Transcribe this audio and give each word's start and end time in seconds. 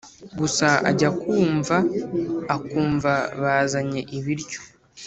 gusa 0.39 0.67
ajya 0.89 1.09
kumva 1.21 1.77
akumva 2.55 3.13
bazanye 3.41 4.01
ibiryo 4.17 4.59